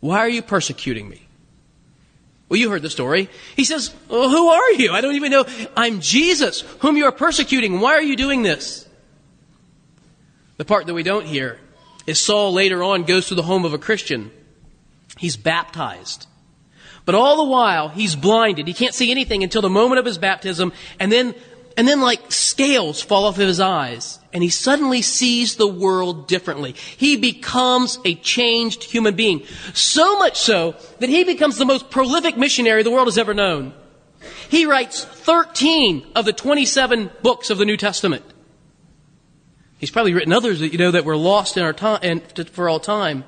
Why 0.00 0.18
are 0.18 0.28
you 0.28 0.42
persecuting 0.42 1.08
me? 1.08 1.22
Well, 2.48 2.58
you 2.58 2.70
heard 2.70 2.82
the 2.82 2.90
story. 2.90 3.28
He 3.56 3.64
says, 3.64 3.94
well, 4.08 4.30
Who 4.30 4.48
are 4.48 4.72
you? 4.72 4.92
I 4.92 5.02
don't 5.02 5.16
even 5.16 5.30
know. 5.30 5.44
I'm 5.76 6.00
Jesus, 6.00 6.62
whom 6.80 6.96
you 6.96 7.04
are 7.04 7.12
persecuting. 7.12 7.80
Why 7.80 7.92
are 7.92 8.02
you 8.02 8.16
doing 8.16 8.42
this? 8.42 8.87
The 10.58 10.64
part 10.64 10.86
that 10.86 10.94
we 10.94 11.02
don't 11.02 11.26
hear 11.26 11.58
is 12.06 12.20
Saul 12.20 12.52
later 12.52 12.82
on 12.82 13.04
goes 13.04 13.28
to 13.28 13.34
the 13.34 13.42
home 13.42 13.64
of 13.64 13.72
a 13.72 13.78
Christian. 13.78 14.30
He's 15.16 15.36
baptized. 15.36 16.26
But 17.04 17.14
all 17.14 17.38
the 17.38 17.50
while, 17.50 17.88
he's 17.88 18.14
blinded. 18.14 18.66
He 18.66 18.74
can't 18.74 18.94
see 18.94 19.10
anything 19.10 19.42
until 19.42 19.62
the 19.62 19.70
moment 19.70 19.98
of 19.98 20.04
his 20.04 20.18
baptism, 20.18 20.72
and 21.00 21.10
then 21.10 21.34
and 21.78 21.86
then 21.86 22.00
like 22.00 22.32
scales 22.32 23.00
fall 23.00 23.24
off 23.24 23.38
of 23.38 23.46
his 23.46 23.60
eyes 23.60 24.18
and 24.32 24.42
he 24.42 24.50
suddenly 24.50 25.00
sees 25.00 25.56
the 25.56 25.68
world 25.68 26.26
differently. 26.28 26.72
He 26.72 27.16
becomes 27.16 27.98
a 28.04 28.14
changed 28.16 28.84
human 28.84 29.14
being. 29.14 29.44
So 29.74 30.18
much 30.18 30.38
so 30.38 30.74
that 30.98 31.08
he 31.08 31.24
becomes 31.24 31.56
the 31.56 31.64
most 31.64 31.88
prolific 31.88 32.36
missionary 32.36 32.82
the 32.82 32.90
world 32.90 33.06
has 33.06 33.16
ever 33.16 33.32
known. 33.32 33.72
He 34.48 34.66
writes 34.66 35.04
13 35.04 36.04
of 36.16 36.24
the 36.24 36.32
27 36.32 37.10
books 37.22 37.50
of 37.50 37.58
the 37.58 37.64
New 37.64 37.76
Testament. 37.76 38.24
He's 39.78 39.90
probably 39.90 40.12
written 40.12 40.32
others 40.32 40.60
that 40.60 40.72
you 40.72 40.78
know 40.78 40.90
that 40.90 41.04
were 41.04 41.16
lost 41.16 41.56
in 41.56 41.62
our 41.62 41.72
time 41.72 42.00
and 42.02 42.48
for 42.50 42.68
all 42.68 42.80
time. 42.80 43.24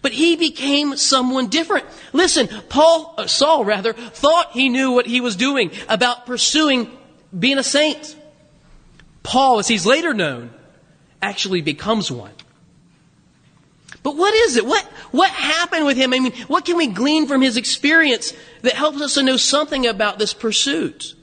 But 0.00 0.12
he 0.12 0.36
became 0.36 0.96
someone 0.96 1.48
different. 1.48 1.84
Listen, 2.12 2.48
Paul, 2.68 3.14
uh, 3.18 3.26
Saul 3.26 3.64
rather, 3.64 3.92
thought 3.92 4.52
he 4.52 4.68
knew 4.68 4.92
what 4.92 5.06
he 5.06 5.20
was 5.20 5.36
doing 5.36 5.72
about 5.88 6.26
pursuing 6.26 6.90
being 7.36 7.58
a 7.58 7.62
saint. 7.62 8.16
Paul, 9.22 9.58
as 9.58 9.68
he's 9.68 9.84
later 9.84 10.14
known, 10.14 10.50
actually 11.20 11.60
becomes 11.60 12.10
one. 12.10 12.32
But 14.02 14.16
what 14.16 14.34
is 14.34 14.56
it? 14.56 14.66
What, 14.66 14.84
what 15.10 15.30
happened 15.30 15.86
with 15.86 15.96
him? 15.96 16.12
I 16.12 16.20
mean, 16.20 16.32
what 16.46 16.66
can 16.66 16.76
we 16.76 16.88
glean 16.88 17.26
from 17.26 17.40
his 17.40 17.56
experience 17.56 18.34
that 18.62 18.74
helps 18.74 19.00
us 19.00 19.14
to 19.14 19.22
know 19.22 19.38
something 19.38 19.86
about 19.86 20.18
this 20.18 20.34
pursuit? 20.34 21.14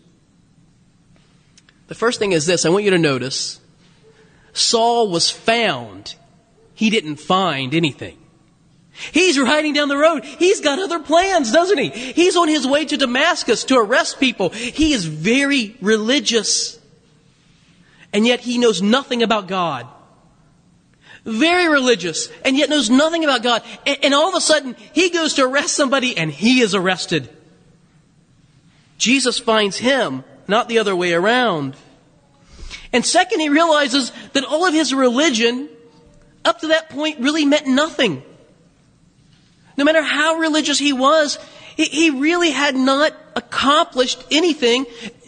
The 1.88 1.96
first 1.96 2.20
thing 2.20 2.32
is 2.32 2.46
this 2.46 2.66
I 2.66 2.70
want 2.70 2.84
you 2.84 2.92
to 2.92 2.98
notice 2.98 3.61
Saul 4.54 5.10
was 5.10 5.30
found, 5.30 6.16
he 6.74 6.90
didn't 6.90 7.18
find 7.18 7.74
anything. 7.74 8.18
He's 9.12 9.40
riding 9.40 9.74
down 9.74 9.88
the 9.88 9.98
road. 9.98 10.26
He's 10.26 10.60
got 10.60 10.78
other 10.78 11.00
plans, 11.00 11.52
doesn't 11.52 11.78
he? 11.78 11.90
He's 11.90 12.36
on 12.36 12.48
his 12.48 12.68
way 12.68 12.86
to 12.86 12.98
Damascus 12.98 13.64
to 13.66 13.78
arrest 13.78 14.20
people. 14.20 14.50
He 14.50 14.94
is 14.94 15.06
very 15.06 15.76
religious. 15.82 16.80
And 18.14 18.28
yet 18.28 18.42
he 18.42 18.58
knows 18.58 18.82
nothing 18.82 19.24
about 19.24 19.48
God. 19.48 19.88
Very 21.24 21.70
religious, 21.70 22.30
and 22.44 22.58
yet 22.58 22.70
knows 22.70 22.90
nothing 22.90 23.24
about 23.24 23.44
God. 23.44 23.62
And, 23.86 23.98
and 24.06 24.14
all 24.14 24.30
of 24.30 24.36
a 24.36 24.42
sudden, 24.42 24.76
he 24.92 25.12
goes 25.12 25.36
to 25.36 25.46
arrest 25.46 25.76
somebody 25.76 26.18
and 26.18 26.32
he 26.32 26.62
is 26.62 26.74
arrested. 26.74 27.30
Jesus 28.98 29.40
finds 29.40 29.78
him, 29.78 30.24
not 30.48 30.68
the 30.68 30.80
other 30.80 30.96
way 30.96 31.14
around. 31.14 31.76
And 32.94 33.06
second, 33.06 33.40
he 33.40 33.50
realizes 33.50 34.12
that 34.34 34.44
all 34.44 34.66
of 34.66 34.74
his 34.74 34.94
religion, 34.94 35.70
up 36.44 36.60
to 36.60 36.68
that 36.68 36.90
point, 36.90 37.20
really 37.20 37.46
meant 37.46 37.68
nothing. 37.68 38.24
No 39.78 39.86
matter 39.86 40.02
how 40.02 40.36
religious 40.36 40.78
he 40.78 40.94
was, 40.94 41.40
he 41.76 42.10
really 42.10 42.52
had 42.52 42.76
not 42.76 43.14
accomplished 43.36 44.24
anything, 44.30 44.86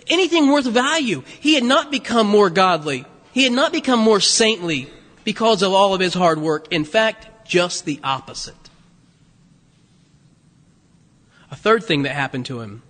anything 0.07 0.51
worth 0.51 0.65
value. 0.65 1.23
He 1.39 1.55
had 1.55 1.63
not 1.63 1.89
become 1.89 2.27
more 2.27 2.49
godly. 2.49 3.05
He 3.31 3.43
had 3.43 3.53
not 3.53 3.71
become 3.71 3.99
more 3.99 4.19
saintly 4.19 4.89
because 5.23 5.61
of 5.61 5.71
all 5.71 5.93
of 5.93 6.01
his 6.01 6.13
hard 6.13 6.39
work. 6.39 6.71
In 6.71 6.83
fact, 6.83 7.47
just 7.47 7.85
the 7.85 7.99
opposite. 8.03 8.55
A 11.49 11.55
third 11.55 11.83
thing 11.83 12.03
that 12.03 12.13
happened 12.13 12.47
to 12.47 12.61
him 12.61 12.81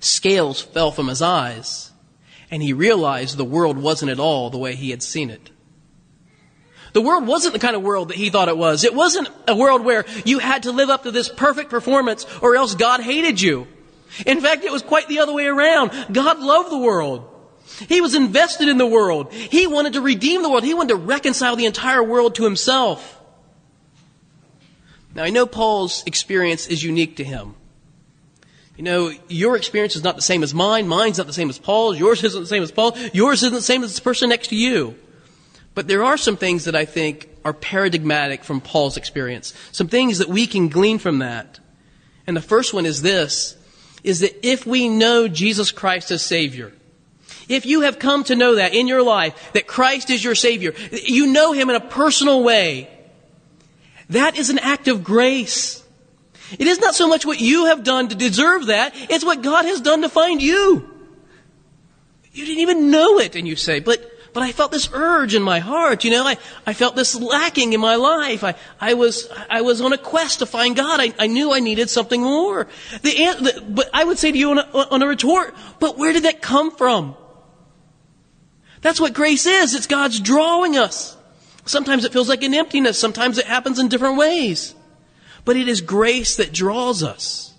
scales 0.00 0.60
fell 0.60 0.90
from 0.90 1.06
his 1.06 1.22
eyes, 1.22 1.91
and 2.52 2.62
he 2.62 2.74
realized 2.74 3.36
the 3.36 3.44
world 3.44 3.78
wasn't 3.78 4.10
at 4.10 4.20
all 4.20 4.50
the 4.50 4.58
way 4.58 4.76
he 4.76 4.90
had 4.90 5.02
seen 5.02 5.30
it. 5.30 5.50
The 6.92 7.00
world 7.00 7.26
wasn't 7.26 7.54
the 7.54 7.58
kind 7.58 7.74
of 7.74 7.82
world 7.82 8.08
that 8.08 8.18
he 8.18 8.28
thought 8.28 8.48
it 8.48 8.58
was. 8.58 8.84
It 8.84 8.94
wasn't 8.94 9.30
a 9.48 9.56
world 9.56 9.82
where 9.82 10.04
you 10.26 10.38
had 10.38 10.64
to 10.64 10.72
live 10.72 10.90
up 10.90 11.04
to 11.04 11.10
this 11.10 11.30
perfect 11.30 11.70
performance 11.70 12.26
or 12.42 12.54
else 12.54 12.74
God 12.74 13.00
hated 13.00 13.40
you. 13.40 13.66
In 14.26 14.42
fact, 14.42 14.64
it 14.64 14.70
was 14.70 14.82
quite 14.82 15.08
the 15.08 15.20
other 15.20 15.32
way 15.32 15.46
around. 15.46 15.90
God 16.12 16.38
loved 16.40 16.70
the 16.70 16.78
world. 16.78 17.26
He 17.88 18.02
was 18.02 18.14
invested 18.14 18.68
in 18.68 18.76
the 18.76 18.86
world. 18.86 19.32
He 19.32 19.66
wanted 19.66 19.94
to 19.94 20.02
redeem 20.02 20.42
the 20.42 20.50
world. 20.50 20.64
He 20.64 20.74
wanted 20.74 20.90
to 20.90 20.96
reconcile 20.96 21.56
the 21.56 21.64
entire 21.64 22.02
world 22.02 22.34
to 22.34 22.44
himself. 22.44 23.18
Now, 25.14 25.24
I 25.24 25.30
know 25.30 25.46
Paul's 25.46 26.04
experience 26.04 26.66
is 26.66 26.82
unique 26.84 27.16
to 27.16 27.24
him. 27.24 27.54
You 28.76 28.84
know, 28.84 29.12
your 29.28 29.56
experience 29.56 29.96
is 29.96 30.02
not 30.02 30.16
the 30.16 30.22
same 30.22 30.42
as 30.42 30.54
mine. 30.54 30.88
Mine's 30.88 31.18
not 31.18 31.26
the 31.26 31.32
same 31.32 31.50
as 31.50 31.58
Paul's. 31.58 31.98
Yours 31.98 32.24
isn't 32.24 32.40
the 32.40 32.46
same 32.46 32.62
as 32.62 32.72
Paul. 32.72 32.96
Yours 33.12 33.42
isn't 33.42 33.54
the 33.54 33.60
same 33.60 33.84
as 33.84 33.94
the 33.94 34.00
person 34.00 34.30
next 34.30 34.48
to 34.48 34.56
you. 34.56 34.96
But 35.74 35.88
there 35.88 36.04
are 36.04 36.16
some 36.16 36.36
things 36.36 36.64
that 36.64 36.74
I 36.74 36.84
think 36.84 37.28
are 37.44 37.52
paradigmatic 37.52 38.44
from 38.44 38.60
Paul's 38.60 38.96
experience. 38.96 39.52
Some 39.72 39.88
things 39.88 40.18
that 40.18 40.28
we 40.28 40.46
can 40.46 40.68
glean 40.68 40.98
from 40.98 41.18
that. 41.18 41.60
And 42.26 42.36
the 42.36 42.42
first 42.42 42.72
one 42.72 42.86
is 42.86 43.02
this, 43.02 43.56
is 44.04 44.20
that 44.20 44.46
if 44.46 44.66
we 44.66 44.88
know 44.88 45.28
Jesus 45.28 45.70
Christ 45.70 46.10
as 46.10 46.22
Savior, 46.22 46.72
if 47.48 47.66
you 47.66 47.82
have 47.82 47.98
come 47.98 48.24
to 48.24 48.36
know 48.36 48.56
that 48.56 48.74
in 48.74 48.88
your 48.88 49.02
life, 49.02 49.52
that 49.52 49.66
Christ 49.66 50.10
is 50.10 50.22
your 50.22 50.34
Savior, 50.34 50.74
you 50.92 51.26
know 51.26 51.52
Him 51.52 51.68
in 51.70 51.76
a 51.76 51.80
personal 51.80 52.42
way, 52.42 52.88
that 54.10 54.36
is 54.38 54.50
an 54.50 54.58
act 54.58 54.88
of 54.88 55.04
grace. 55.04 55.81
It 56.58 56.66
is 56.66 56.78
not 56.78 56.94
so 56.94 57.08
much 57.08 57.24
what 57.24 57.40
you 57.40 57.66
have 57.66 57.84
done 57.84 58.08
to 58.08 58.14
deserve 58.14 58.66
that, 58.66 58.92
it's 59.10 59.24
what 59.24 59.42
God 59.42 59.64
has 59.64 59.80
done 59.80 60.02
to 60.02 60.08
find 60.08 60.42
you. 60.42 60.88
You 62.32 62.46
didn't 62.46 62.60
even 62.60 62.90
know 62.90 63.18
it, 63.18 63.36
and 63.36 63.46
you 63.46 63.56
say, 63.56 63.80
but, 63.80 64.10
but 64.32 64.42
I 64.42 64.52
felt 64.52 64.72
this 64.72 64.88
urge 64.92 65.34
in 65.34 65.42
my 65.42 65.58
heart, 65.58 66.04
you 66.04 66.10
know, 66.10 66.26
I, 66.26 66.38
I 66.66 66.72
felt 66.72 66.96
this 66.96 67.14
lacking 67.14 67.74
in 67.74 67.80
my 67.80 67.96
life. 67.96 68.42
I, 68.42 68.54
I 68.80 68.94
was, 68.94 69.28
I 69.50 69.60
was 69.60 69.82
on 69.82 69.92
a 69.92 69.98
quest 69.98 70.38
to 70.38 70.46
find 70.46 70.74
God. 70.74 71.00
I, 71.00 71.12
I 71.18 71.26
knew 71.26 71.52
I 71.52 71.60
needed 71.60 71.90
something 71.90 72.22
more. 72.22 72.68
The, 73.02 73.10
the, 73.10 73.64
but 73.68 73.90
I 73.92 74.04
would 74.04 74.18
say 74.18 74.32
to 74.32 74.38
you 74.38 74.50
on 74.52 74.58
a, 74.58 74.62
on 74.90 75.02
a 75.02 75.06
retort, 75.06 75.54
but 75.78 75.98
where 75.98 76.12
did 76.14 76.22
that 76.22 76.40
come 76.40 76.70
from? 76.70 77.16
That's 78.80 79.00
what 79.00 79.12
grace 79.14 79.46
is. 79.46 79.74
It's 79.74 79.86
God's 79.86 80.18
drawing 80.18 80.76
us. 80.76 81.16
Sometimes 81.66 82.04
it 82.04 82.12
feels 82.12 82.28
like 82.28 82.42
an 82.42 82.54
emptiness. 82.54 82.98
Sometimes 82.98 83.38
it 83.38 83.46
happens 83.46 83.78
in 83.78 83.88
different 83.88 84.16
ways. 84.16 84.74
But 85.44 85.56
it 85.56 85.68
is 85.68 85.80
grace 85.80 86.36
that 86.36 86.52
draws 86.52 87.02
us. 87.02 87.52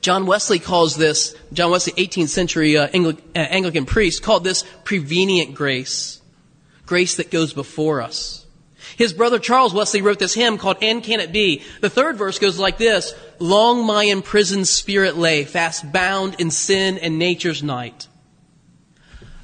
John 0.00 0.26
Wesley 0.26 0.58
calls 0.58 0.96
this, 0.96 1.34
John 1.52 1.70
Wesley, 1.70 1.94
18th 1.94 2.28
century 2.28 2.76
uh, 2.76 2.88
uh, 2.88 3.14
Anglican 3.34 3.86
priest, 3.86 4.22
called 4.22 4.44
this 4.44 4.62
prevenient 4.84 5.54
grace. 5.54 6.20
Grace 6.84 7.16
that 7.16 7.30
goes 7.30 7.54
before 7.54 8.02
us. 8.02 8.44
His 8.96 9.12
brother 9.12 9.38
Charles 9.38 9.72
Wesley 9.72 10.02
wrote 10.02 10.18
this 10.18 10.34
hymn 10.34 10.58
called 10.58 10.76
And 10.82 11.02
Can 11.02 11.20
It 11.20 11.32
Be? 11.32 11.62
The 11.80 11.88
third 11.88 12.16
verse 12.16 12.38
goes 12.38 12.58
like 12.58 12.78
this, 12.78 13.14
Long 13.38 13.86
my 13.86 14.04
imprisoned 14.04 14.68
spirit 14.68 15.16
lay, 15.16 15.44
fast 15.44 15.90
bound 15.90 16.36
in 16.38 16.50
sin 16.50 16.98
and 16.98 17.18
nature's 17.18 17.62
night. 17.62 18.06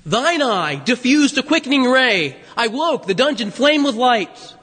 Thine 0.05 0.43
eye 0.43 0.77
diffused 0.77 1.39
a 1.39 1.43
quickening 1.43 1.85
ray. 1.85 2.37
I 2.57 2.69
woke, 2.69 3.07
the 3.07 3.15
dungeon 3.15 3.51
flamed 3.51 3.85
with 3.85 3.95
light. 3.95 4.55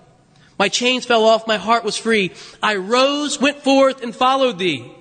My 0.57 0.69
chains 0.69 1.05
fell 1.05 1.25
off, 1.25 1.47
my 1.47 1.57
heart 1.57 1.83
was 1.83 1.97
free. 1.97 2.31
I 2.63 2.75
rose, 2.75 3.39
went 3.39 3.63
forth, 3.63 4.01
and 4.01 4.15
followed 4.15 4.57
thee. 4.57 4.91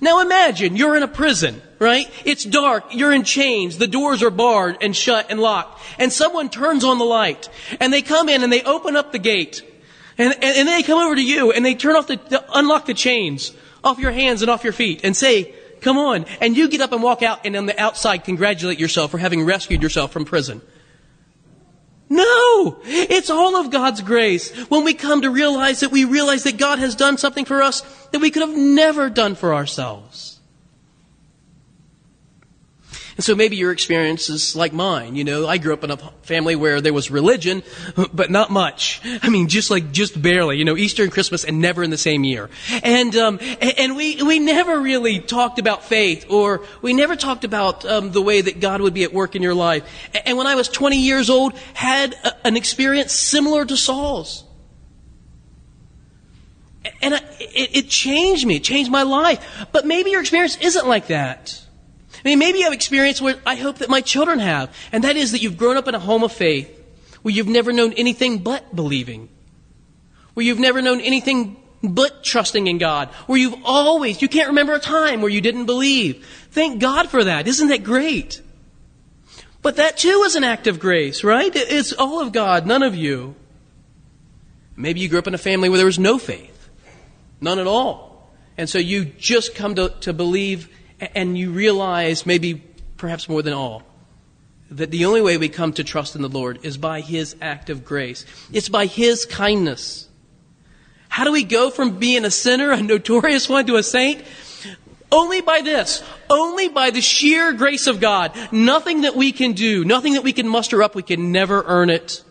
Now 0.00 0.20
imagine, 0.20 0.76
you're 0.76 0.96
in 0.96 1.02
a 1.02 1.08
prison, 1.08 1.60
right? 1.80 2.08
It's 2.24 2.44
dark, 2.44 2.94
you're 2.94 3.12
in 3.12 3.24
chains, 3.24 3.78
the 3.78 3.88
doors 3.88 4.22
are 4.22 4.30
barred 4.30 4.76
and 4.80 4.94
shut 4.94 5.26
and 5.28 5.40
locked, 5.40 5.80
and 5.98 6.12
someone 6.12 6.50
turns 6.50 6.84
on 6.84 6.98
the 6.98 7.04
light, 7.04 7.48
and 7.80 7.92
they 7.92 8.02
come 8.02 8.28
in 8.28 8.44
and 8.44 8.52
they 8.52 8.62
open 8.62 8.94
up 8.94 9.10
the 9.10 9.18
gate, 9.18 9.62
and, 10.16 10.32
and, 10.34 10.44
and 10.44 10.68
they 10.68 10.84
come 10.84 11.00
over 11.00 11.16
to 11.16 11.24
you, 11.24 11.50
and 11.50 11.64
they 11.64 11.74
turn 11.74 11.96
off 11.96 12.06
the, 12.06 12.16
the, 12.28 12.44
unlock 12.56 12.86
the 12.86 12.94
chains 12.94 13.52
off 13.82 13.98
your 13.98 14.12
hands 14.12 14.40
and 14.40 14.50
off 14.50 14.62
your 14.62 14.72
feet, 14.72 15.00
and 15.02 15.16
say, 15.16 15.52
come 15.80 15.98
on, 15.98 16.26
and 16.40 16.56
you 16.56 16.68
get 16.68 16.80
up 16.80 16.92
and 16.92 17.02
walk 17.02 17.24
out, 17.24 17.44
and 17.44 17.56
on 17.56 17.66
the 17.66 17.80
outside 17.80 18.18
congratulate 18.22 18.78
yourself 18.78 19.10
for 19.10 19.18
having 19.18 19.44
rescued 19.44 19.82
yourself 19.82 20.12
from 20.12 20.24
prison. 20.24 20.62
No! 22.10 22.80
It's 22.84 23.30
all 23.30 23.56
of 23.56 23.70
God's 23.70 24.00
grace. 24.00 24.50
When 24.68 24.84
we 24.84 24.94
come 24.94 25.22
to 25.22 25.30
realize 25.30 25.80
that 25.80 25.92
we 25.92 26.04
realize 26.04 26.44
that 26.44 26.56
God 26.56 26.78
has 26.78 26.94
done 26.94 27.18
something 27.18 27.44
for 27.44 27.62
us 27.62 27.82
that 28.12 28.20
we 28.20 28.30
could 28.30 28.42
have 28.42 28.56
never 28.56 29.10
done 29.10 29.34
for 29.34 29.54
ourselves. 29.54 30.37
And 33.18 33.24
so 33.24 33.34
maybe 33.34 33.56
your 33.56 33.72
experience 33.72 34.30
is 34.30 34.54
like 34.54 34.72
mine. 34.72 35.16
You 35.16 35.24
know, 35.24 35.48
I 35.48 35.58
grew 35.58 35.74
up 35.74 35.82
in 35.82 35.90
a 35.90 35.96
family 36.22 36.54
where 36.54 36.80
there 36.80 36.92
was 36.92 37.10
religion, 37.10 37.64
but 38.14 38.30
not 38.30 38.48
much. 38.48 39.00
I 39.04 39.28
mean, 39.28 39.48
just 39.48 39.72
like, 39.72 39.90
just 39.90 40.22
barely. 40.22 40.56
You 40.56 40.64
know, 40.64 40.76
Easter 40.76 41.02
and 41.02 41.10
Christmas 41.10 41.42
and 41.42 41.60
never 41.60 41.82
in 41.82 41.90
the 41.90 41.98
same 41.98 42.22
year. 42.22 42.48
And, 42.84 43.16
um, 43.16 43.40
and 43.60 43.96
we, 43.96 44.22
we 44.22 44.38
never 44.38 44.78
really 44.78 45.18
talked 45.18 45.58
about 45.58 45.82
faith 45.82 46.26
or 46.30 46.62
we 46.80 46.92
never 46.92 47.16
talked 47.16 47.42
about, 47.42 47.84
um, 47.84 48.12
the 48.12 48.22
way 48.22 48.40
that 48.40 48.60
God 48.60 48.80
would 48.82 48.94
be 48.94 49.02
at 49.02 49.12
work 49.12 49.34
in 49.34 49.42
your 49.42 49.54
life. 49.54 49.82
And 50.24 50.38
when 50.38 50.46
I 50.46 50.54
was 50.54 50.68
20 50.68 51.00
years 51.00 51.28
old, 51.28 51.58
had 51.74 52.14
a, 52.22 52.46
an 52.46 52.56
experience 52.56 53.12
similar 53.12 53.64
to 53.64 53.76
Saul's. 53.76 54.44
And 57.02 57.16
I, 57.16 57.18
it, 57.40 57.76
it 57.76 57.88
changed 57.88 58.46
me. 58.46 58.56
It 58.56 58.64
changed 58.64 58.92
my 58.92 59.02
life. 59.02 59.66
But 59.72 59.86
maybe 59.86 60.12
your 60.12 60.20
experience 60.20 60.56
isn't 60.58 60.86
like 60.86 61.08
that. 61.08 61.64
I 62.24 62.28
mean, 62.28 62.38
maybe 62.38 62.58
you 62.58 62.64
have 62.64 62.72
experience 62.72 63.20
what 63.20 63.40
I 63.46 63.54
hope 63.54 63.78
that 63.78 63.88
my 63.88 64.00
children 64.00 64.38
have, 64.38 64.74
and 64.92 65.04
that 65.04 65.16
is 65.16 65.32
that 65.32 65.42
you've 65.42 65.56
grown 65.56 65.76
up 65.76 65.88
in 65.88 65.94
a 65.94 65.98
home 65.98 66.24
of 66.24 66.32
faith 66.32 66.74
where 67.22 67.34
you've 67.34 67.48
never 67.48 67.72
known 67.72 67.92
anything 67.94 68.38
but 68.38 68.74
believing, 68.74 69.28
where 70.34 70.44
you've 70.44 70.58
never 70.58 70.82
known 70.82 71.00
anything 71.00 71.56
but 71.82 72.24
trusting 72.24 72.66
in 72.66 72.78
God, 72.78 73.08
where 73.26 73.38
you've 73.38 73.60
always, 73.64 74.20
you 74.20 74.28
can't 74.28 74.48
remember 74.48 74.74
a 74.74 74.80
time 74.80 75.20
where 75.20 75.30
you 75.30 75.40
didn't 75.40 75.66
believe. 75.66 76.26
Thank 76.50 76.80
God 76.80 77.08
for 77.08 77.24
that. 77.24 77.46
Isn't 77.46 77.68
that 77.68 77.84
great? 77.84 78.40
But 79.62 79.76
that 79.76 79.98
too 79.98 80.22
is 80.24 80.34
an 80.34 80.44
act 80.44 80.66
of 80.66 80.80
grace, 80.80 81.24
right? 81.24 81.50
It's 81.54 81.92
all 81.92 82.20
of 82.20 82.32
God, 82.32 82.66
none 82.66 82.82
of 82.82 82.94
you. 82.94 83.34
Maybe 84.76 85.00
you 85.00 85.08
grew 85.08 85.18
up 85.18 85.26
in 85.26 85.34
a 85.34 85.38
family 85.38 85.68
where 85.68 85.78
there 85.78 85.86
was 85.86 85.98
no 85.98 86.18
faith. 86.18 86.68
None 87.40 87.58
at 87.58 87.66
all. 87.66 88.30
And 88.56 88.68
so 88.68 88.78
you 88.78 89.04
just 89.04 89.54
come 89.54 89.74
to, 89.74 89.90
to 90.00 90.12
believe 90.12 90.68
and 91.00 91.38
you 91.38 91.50
realize, 91.50 92.26
maybe 92.26 92.62
perhaps 92.96 93.28
more 93.28 93.42
than 93.42 93.52
all, 93.52 93.82
that 94.70 94.90
the 94.90 95.04
only 95.04 95.22
way 95.22 95.38
we 95.38 95.48
come 95.48 95.72
to 95.74 95.84
trust 95.84 96.14
in 96.14 96.22
the 96.22 96.28
Lord 96.28 96.60
is 96.62 96.76
by 96.76 97.00
His 97.00 97.36
act 97.40 97.70
of 97.70 97.84
grace. 97.84 98.24
It's 98.52 98.68
by 98.68 98.86
His 98.86 99.24
kindness. 99.24 100.08
How 101.08 101.24
do 101.24 101.32
we 101.32 101.44
go 101.44 101.70
from 101.70 101.98
being 101.98 102.24
a 102.24 102.30
sinner, 102.30 102.70
a 102.70 102.82
notorious 102.82 103.48
one, 103.48 103.66
to 103.66 103.76
a 103.76 103.82
saint? 103.82 104.22
Only 105.10 105.40
by 105.40 105.62
this. 105.62 106.02
Only 106.28 106.68
by 106.68 106.90
the 106.90 107.00
sheer 107.00 107.54
grace 107.54 107.86
of 107.86 107.98
God. 107.98 108.32
Nothing 108.52 109.02
that 109.02 109.16
we 109.16 109.32
can 109.32 109.52
do, 109.52 109.84
nothing 109.84 110.14
that 110.14 110.22
we 110.22 110.34
can 110.34 110.46
muster 110.46 110.82
up, 110.82 110.94
we 110.94 111.02
can 111.02 111.32
never 111.32 111.64
earn 111.66 111.88
it. 111.88 112.22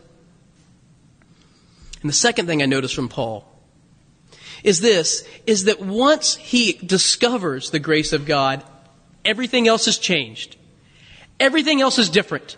And 2.02 2.10
the 2.10 2.16
second 2.16 2.46
thing 2.46 2.62
I 2.62 2.68
notice 2.68 2.92
from 2.92 3.10
Paul 3.10 3.57
is 4.64 4.80
this, 4.80 5.28
is 5.46 5.66
that 5.66 5.80
once 5.80 6.36
he 6.36 6.74
discovers 6.74 7.70
the 7.70 7.80
grace 7.80 8.14
of 8.14 8.26
God, 8.26 8.64
everything 9.24 9.68
else 9.68 9.86
has 9.86 9.98
changed. 9.98 10.56
Everything 11.40 11.82
else 11.82 12.00
is 12.00 12.10
different. 12.10 12.58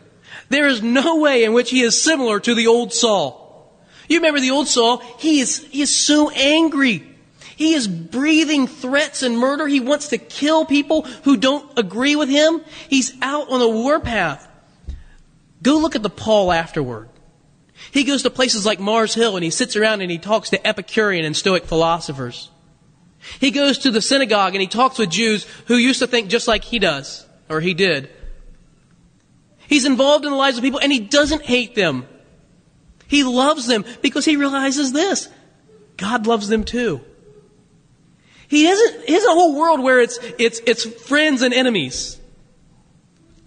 There 0.50 0.68
is 0.68 0.82
no 0.82 1.18
way 1.18 1.44
in 1.44 1.53
which 1.53 1.70
he 1.70 1.82
is 1.82 2.01
similar 2.01 2.39
to 2.39 2.56
the 2.56 2.68
old 2.68 2.94
Saul. 2.94 3.77
You 4.08 4.18
remember 4.18 4.39
the 4.39 4.51
old 4.51 4.68
Saul? 4.68 4.98
He 5.20 5.39
is, 5.39 5.63
he 5.65 5.82
is 5.82 5.96
so 5.96 6.29
angry. 6.32 7.06
He 7.56 7.74
is 7.74 7.88
breathing 7.88 8.68
threats 8.68 9.22
and 9.22 9.38
murder. 9.38 9.68
He 9.68 9.82
wants 9.82 10.08
to 10.08 10.18
kill 10.18 10.65
people 10.65 11.03
who 11.24 11.38
don't 11.38 11.77
agree 11.77 12.15
with 12.15 12.29
him. 12.29 12.62
He's 12.88 13.13
out 13.22 13.50
on 13.50 13.62
a 13.62 13.68
warpath. 13.68 14.48
Go 15.62 15.77
look 15.77 15.96
at 15.96 16.03
the 16.03 16.10
Paul 16.10 16.51
afterward. 16.51 17.09
He 17.91 18.03
goes 18.03 18.24
to 18.24 18.29
places 18.29 18.65
like 18.65 18.79
Mars 18.79 19.13
Hill 19.13 19.36
and 19.36 19.43
he 19.43 19.50
sits 19.50 19.75
around 19.75 20.01
and 20.01 20.12
he 20.12 20.17
talks 20.17 20.50
to 20.51 20.67
Epicurean 20.67 21.25
and 21.25 21.36
Stoic 21.36 21.65
philosophers. 21.65 22.50
He 23.39 23.51
goes 23.51 23.79
to 23.79 23.91
the 23.91 24.01
synagogue 24.01 24.55
and 24.55 24.62
he 24.62 24.67
talks 24.67 24.98
with 24.98 25.09
Jews 25.09 25.45
who 25.67 25.75
used 25.75 26.00
to 26.00 26.07
think 26.07 26.29
just 26.29 26.48
like 26.48 26.63
he 26.63 26.79
does, 26.79 27.25
or 27.50 27.59
he 27.62 27.74
did. 27.74 28.09
He's 29.67 29.86
involved 29.86 30.25
in 30.25 30.31
the 30.31 30.38
lives 30.38 30.57
of 30.57 30.63
people 30.63 30.79
and 30.79 30.91
he 30.91 31.00
doesn't 31.00 31.43
hate 31.43 31.75
them. 31.75 32.07
He 33.07 33.24
loves 33.24 33.65
them 33.65 33.86
because 34.01 34.25
he 34.25 34.36
realizes 34.36 34.91
this. 34.91 35.27
God 35.98 36.27
loves 36.27 36.48
them 36.48 36.63
too. 36.63 37.01
He 38.48 38.65
hasn't, 38.65 39.05
he 39.05 39.13
has 39.13 39.25
a 39.25 39.31
whole 39.31 39.55
world 39.55 39.81
where 39.81 40.00
it's, 40.00 40.19
it's, 40.38 40.59
it's 40.65 40.86
friends 40.86 41.41
and 41.41 41.53
enemies. 41.53 42.19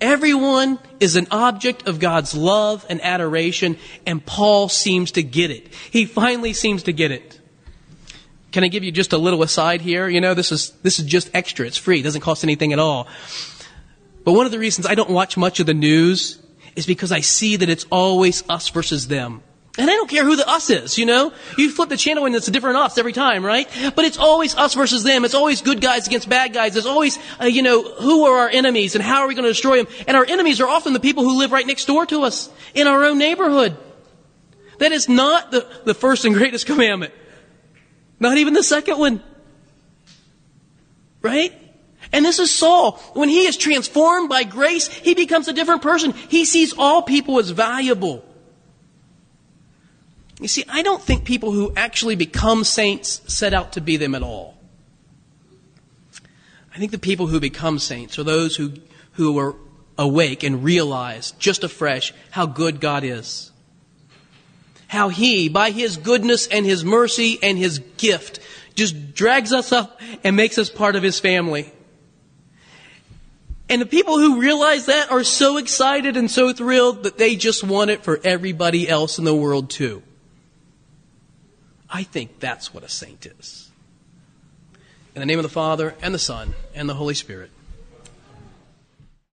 Everyone 0.02 0.80
is 0.98 1.14
an 1.14 1.28
object 1.30 1.86
of 1.86 2.00
God's 2.00 2.34
love 2.34 2.84
and 2.90 3.00
adoration, 3.00 3.78
and 4.04 4.24
Paul 4.26 4.68
seems 4.68 5.12
to 5.12 5.22
get 5.22 5.52
it. 5.52 5.72
He 5.92 6.06
finally 6.06 6.54
seems 6.54 6.82
to 6.82 6.92
get 6.92 7.12
it. 7.12 7.40
Can 8.50 8.64
I 8.64 8.68
give 8.68 8.82
you 8.82 8.90
just 8.90 9.12
a 9.12 9.18
little 9.18 9.44
aside 9.44 9.80
here? 9.80 10.08
You 10.08 10.20
know, 10.20 10.34
this 10.34 10.50
is, 10.50 10.70
this 10.82 10.98
is 10.98 11.06
just 11.06 11.30
extra. 11.32 11.66
It's 11.68 11.76
free. 11.76 12.00
It 12.00 12.02
doesn't 12.02 12.20
cost 12.20 12.42
anything 12.42 12.72
at 12.72 12.80
all. 12.80 13.06
But 14.24 14.32
one 14.32 14.44
of 14.44 14.50
the 14.50 14.58
reasons 14.58 14.86
I 14.86 14.96
don't 14.96 15.08
watch 15.08 15.36
much 15.36 15.60
of 15.60 15.66
the 15.66 15.74
news 15.74 16.42
is 16.74 16.84
because 16.84 17.12
I 17.12 17.20
see 17.20 17.54
that 17.54 17.68
it's 17.68 17.86
always 17.88 18.42
us 18.48 18.70
versus 18.70 19.06
them. 19.06 19.40
And 19.78 19.90
I 19.90 19.94
don't 19.94 20.08
care 20.08 20.24
who 20.24 20.36
the 20.36 20.46
us 20.46 20.68
is, 20.68 20.98
you 20.98 21.06
know? 21.06 21.32
You 21.56 21.70
flip 21.70 21.88
the 21.88 21.96
channel 21.96 22.26
and 22.26 22.36
it's 22.36 22.46
a 22.46 22.50
different 22.50 22.76
us 22.76 22.98
every 22.98 23.14
time, 23.14 23.44
right? 23.44 23.66
But 23.96 24.04
it's 24.04 24.18
always 24.18 24.54
us 24.54 24.74
versus 24.74 25.02
them. 25.02 25.24
It's 25.24 25.34
always 25.34 25.62
good 25.62 25.80
guys 25.80 26.06
against 26.06 26.28
bad 26.28 26.52
guys. 26.52 26.74
There's 26.74 26.84
always, 26.84 27.18
uh, 27.40 27.46
you 27.46 27.62
know, 27.62 27.82
who 27.82 28.26
are 28.26 28.40
our 28.40 28.48
enemies 28.50 28.94
and 28.94 29.02
how 29.02 29.22
are 29.22 29.28
we 29.28 29.34
going 29.34 29.44
to 29.44 29.50
destroy 29.50 29.82
them? 29.82 29.92
And 30.06 30.14
our 30.14 30.26
enemies 30.26 30.60
are 30.60 30.68
often 30.68 30.92
the 30.92 31.00
people 31.00 31.24
who 31.24 31.38
live 31.38 31.52
right 31.52 31.66
next 31.66 31.86
door 31.86 32.04
to 32.06 32.24
us 32.24 32.50
in 32.74 32.86
our 32.86 33.02
own 33.02 33.16
neighborhood. 33.16 33.74
That 34.78 34.92
is 34.92 35.08
not 35.08 35.50
the, 35.50 35.66
the 35.84 35.94
first 35.94 36.26
and 36.26 36.34
greatest 36.34 36.66
commandment. 36.66 37.14
Not 38.20 38.36
even 38.36 38.52
the 38.52 38.62
second 38.62 38.98
one. 38.98 39.22
Right? 41.22 41.54
And 42.12 42.26
this 42.26 42.38
is 42.38 42.54
Saul. 42.54 42.98
When 43.14 43.30
he 43.30 43.46
is 43.46 43.56
transformed 43.56 44.28
by 44.28 44.44
grace, 44.44 44.88
he 44.88 45.14
becomes 45.14 45.48
a 45.48 45.54
different 45.54 45.80
person. 45.80 46.12
He 46.12 46.44
sees 46.44 46.74
all 46.76 47.02
people 47.02 47.38
as 47.38 47.48
valuable. 47.48 48.22
You 50.42 50.48
see, 50.48 50.64
I 50.68 50.82
don't 50.82 51.00
think 51.00 51.24
people 51.24 51.52
who 51.52 51.72
actually 51.76 52.16
become 52.16 52.64
saints 52.64 53.22
set 53.32 53.54
out 53.54 53.74
to 53.74 53.80
be 53.80 53.96
them 53.96 54.12
at 54.16 54.24
all. 54.24 54.58
I 56.74 56.78
think 56.78 56.90
the 56.90 56.98
people 56.98 57.28
who 57.28 57.38
become 57.38 57.78
saints 57.78 58.18
are 58.18 58.24
those 58.24 58.56
who, 58.56 58.72
who 59.12 59.38
are 59.38 59.54
awake 59.96 60.42
and 60.42 60.64
realize 60.64 61.30
just 61.38 61.62
afresh 61.62 62.12
how 62.32 62.46
good 62.46 62.80
God 62.80 63.04
is. 63.04 63.52
How 64.88 65.10
He, 65.10 65.48
by 65.48 65.70
His 65.70 65.96
goodness 65.96 66.48
and 66.48 66.66
His 66.66 66.84
mercy 66.84 67.38
and 67.40 67.56
His 67.56 67.78
gift, 67.96 68.40
just 68.74 69.14
drags 69.14 69.52
us 69.52 69.70
up 69.70 70.00
and 70.24 70.34
makes 70.34 70.58
us 70.58 70.70
part 70.70 70.96
of 70.96 71.04
His 71.04 71.20
family. 71.20 71.70
And 73.68 73.80
the 73.80 73.86
people 73.86 74.18
who 74.18 74.40
realize 74.40 74.86
that 74.86 75.12
are 75.12 75.22
so 75.22 75.56
excited 75.56 76.16
and 76.16 76.28
so 76.28 76.52
thrilled 76.52 77.04
that 77.04 77.16
they 77.16 77.36
just 77.36 77.62
want 77.62 77.90
it 77.90 78.02
for 78.02 78.18
everybody 78.24 78.88
else 78.88 79.20
in 79.20 79.24
the 79.24 79.34
world 79.34 79.70
too. 79.70 80.02
I 81.92 82.02
think 82.02 82.40
that's 82.40 82.72
what 82.72 82.82
a 82.82 82.88
saint 82.88 83.26
is. 83.26 83.70
In 85.14 85.20
the 85.20 85.26
name 85.26 85.38
of 85.38 85.42
the 85.42 85.50
Father, 85.50 85.94
and 86.00 86.14
the 86.14 86.18
Son, 86.18 86.54
and 86.74 86.88
the 86.88 86.94
Holy 86.94 87.12
Spirit. 87.12 87.50